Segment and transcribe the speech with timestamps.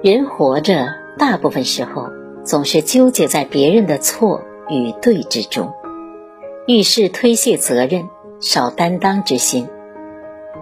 [0.00, 0.86] 人活着，
[1.18, 2.10] 大部分时候
[2.44, 5.72] 总是纠结在别人的错与对之中，
[6.68, 9.66] 遇事推卸责任，少担当之心。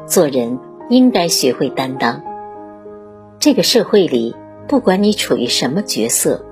[0.06, 0.58] 做人
[0.88, 2.22] 应该学会担当。
[3.38, 4.34] 这个社会里，
[4.66, 6.42] 不管你处于什么角色，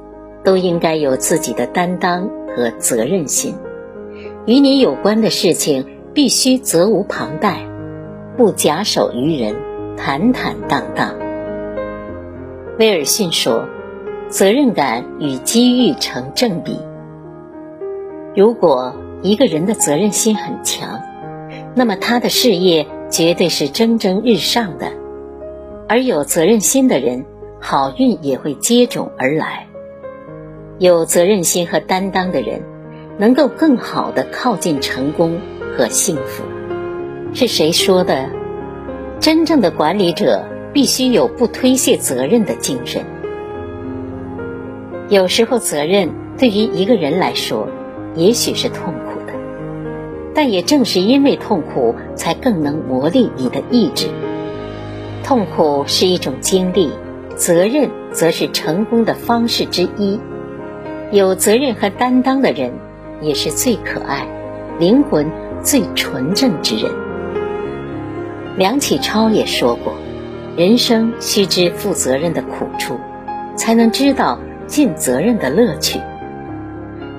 [0.45, 3.55] 都应该有自己的担当和责任心。
[4.45, 7.66] 与你有关的事情，必须责无旁贷，
[8.37, 9.56] 不假手于人，
[9.96, 11.23] 坦坦荡荡。
[12.77, 13.69] 威尔逊说
[14.28, 16.77] ：“责任感与机遇成正比。
[18.34, 18.92] 如果
[19.23, 21.00] 一个人的责任心很强，
[21.77, 24.88] 那么他的事业绝对是蒸蒸日上的。
[25.88, 27.24] 而有责任心的人，
[27.60, 29.69] 好运也会接踵而来。
[30.80, 32.62] 有责任心和担当的人，
[33.19, 35.39] 能够更好的靠近成功
[35.77, 36.42] 和幸福。
[37.34, 38.28] 是谁说的？
[39.20, 43.03] 真正的管理者。”必须有不推卸责任的精神。
[45.08, 47.69] 有时候，责任对于一个人来说，
[48.17, 49.33] 也许是痛苦的，
[50.34, 54.08] 但也正是因为痛苦，才更能磨砺你的意志。
[55.22, 56.91] 痛苦是一种经历，
[57.36, 60.19] 责任则是成功的方式之一。
[61.12, 62.72] 有责任和担当的人，
[63.22, 64.27] 也是最可爱、
[64.80, 65.30] 灵魂
[65.62, 66.91] 最纯正之人。
[68.56, 69.92] 梁启超也说过。
[70.56, 72.97] 人生须知负责任的苦处，
[73.56, 74.38] 才能知道
[74.69, 75.98] 尽责任的乐趣。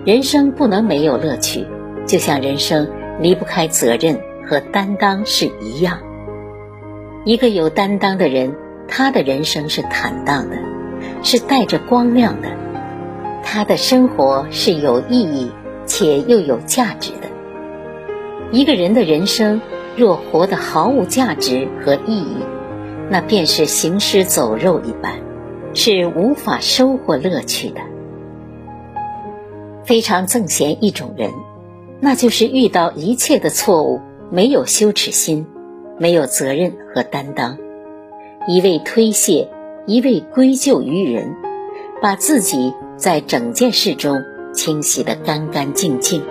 [0.05, 1.67] 人生不能没有乐趣，
[2.05, 2.88] 就像人生
[3.19, 6.00] 离不开责任和担当是一样。
[7.25, 8.55] 一个有担当的人，
[8.88, 10.55] 他的人生是坦荡的，
[11.22, 12.47] 是带着光亮的，
[13.44, 15.52] 他的生活是有意义
[15.86, 17.27] 且又有价值的。
[18.52, 19.59] 一个人的人生
[19.97, 22.37] 若活得毫无价值和意义，
[23.10, 25.14] 那便是行尸走肉一般，
[25.73, 27.82] 是无法收获乐趣的。
[29.83, 31.32] 非常憎嫌一种人，
[31.99, 34.02] 那就是遇到一切的错误
[34.32, 35.45] 没有羞耻心，
[35.99, 37.58] 没有责任和担当，
[38.48, 39.49] 一味推卸，
[39.86, 41.36] 一味归咎于人，
[42.02, 46.23] 把自己在整件事中清洗得干干净净。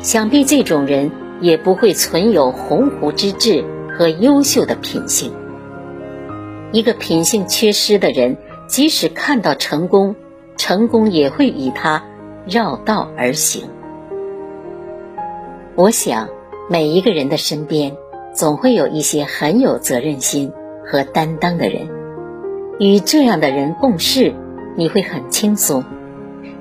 [0.00, 1.10] 想必这种人
[1.40, 3.64] 也不会存有鸿鹄之志
[3.98, 5.32] 和优秀的品性。
[6.72, 10.16] 一个品性缺失的人，即使看到成功，
[10.56, 12.02] 成功也会与他
[12.46, 13.68] 绕道而行。
[15.74, 16.28] 我想，
[16.70, 17.94] 每一个人的身边，
[18.34, 20.50] 总会有一些很有责任心
[20.86, 21.88] 和担当的人。
[22.78, 24.34] 与这样的人共事，
[24.74, 25.84] 你会很轻松，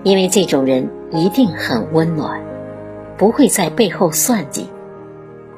[0.04, 2.42] 因为这种人一定很温暖，
[3.18, 4.68] 不会在背后算计。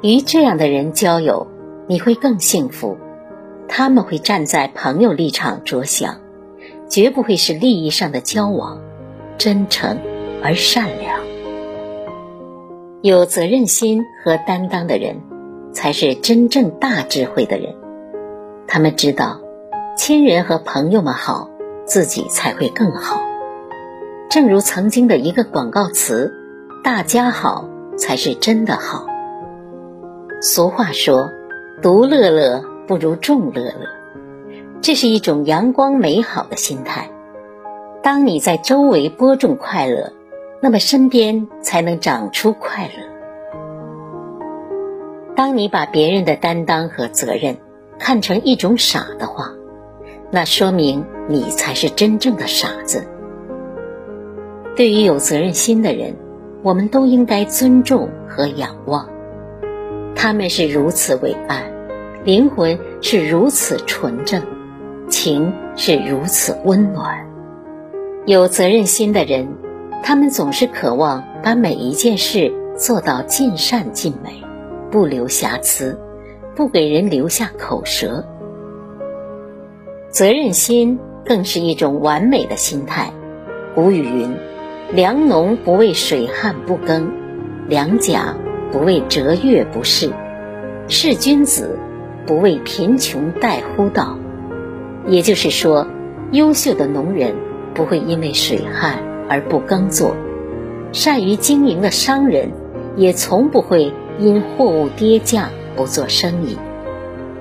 [0.04, 1.48] 与这样的人交友，
[1.88, 2.98] 你会更幸福。
[3.76, 6.18] 他们会站在朋友立场着想，
[6.88, 8.80] 绝不会是利益上的交往，
[9.40, 9.98] 真诚
[10.44, 11.20] 而善良。
[13.02, 15.22] 有责任心和担当的人，
[15.74, 17.74] 才是真正大智慧的人。
[18.68, 19.42] 他们知道，
[19.98, 21.50] 亲人和朋友们好，
[21.84, 23.24] 自己才会更好。
[24.30, 26.32] 正如曾经的一个广告词
[26.86, 27.68] ：“大家好
[27.98, 29.08] 才是真的好。”
[30.44, 31.32] 俗话说
[31.82, 33.88] ：“独乐乐。”不如众乐乐，
[34.82, 37.10] 这是一种阳光美好的心态。
[38.02, 40.12] 当你在周围播种快乐，
[40.62, 42.94] 那么身边才能长出快乐。
[45.36, 47.58] 当你把别人的担当和责任
[47.98, 49.52] 看成一种傻的话，
[50.30, 53.08] 那说明你才是真正的傻子。
[54.76, 56.16] 对于有责任心的人，
[56.62, 59.10] 我们都应该尊重和仰望，
[60.16, 61.73] 他们是如此伟岸。
[62.26, 64.42] 灵魂是如此纯正，
[65.10, 67.28] 情是如此温暖。
[68.26, 69.46] 有责任心的人，
[70.02, 74.42] 他们总是渴望把每一件事做到尽善尽美，
[74.90, 76.00] 不留瑕疵，
[76.56, 78.24] 不给人留下口舌。
[80.10, 83.12] 责任心更是一种完美的心态。
[83.76, 84.34] 古语云
[84.96, 87.12] ：“良农不为水旱不耕，
[87.68, 88.34] 良甲
[88.72, 90.10] 不为折月不仕，
[90.88, 91.78] 是君子。”
[92.26, 94.18] 不为贫穷待呼道，
[95.08, 95.88] 也就是说，
[96.32, 97.36] 优秀的农人
[97.74, 99.00] 不会因为水旱
[99.30, 100.16] 而不耕作；
[100.92, 102.52] 善于经营的商人
[102.96, 106.58] 也从不会因货物跌价不做生意；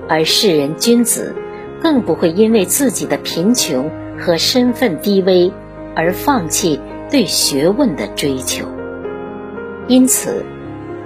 [0.09, 1.35] 而世人君子
[1.81, 3.89] 更不会因为自己的贫穷
[4.19, 5.51] 和身份低微
[5.95, 8.65] 而放弃对学问的追求。
[9.87, 10.43] 因此，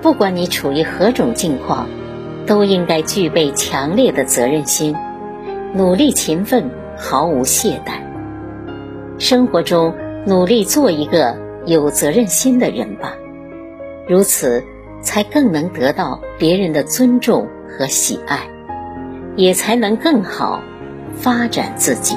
[0.01, 1.87] 不管你处于何种境况，
[2.47, 4.95] 都应该具备强烈的责任心，
[5.73, 8.01] 努力勤奋，毫无懈怠。
[9.19, 9.93] 生活中
[10.25, 13.13] 努力做一个有责任心的人吧，
[14.07, 14.63] 如此
[15.01, 18.47] 才更能得到别人的尊重和喜爱，
[19.35, 20.61] 也才能更好
[21.13, 22.15] 发展自己。